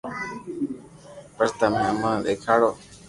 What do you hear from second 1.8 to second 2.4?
امو ني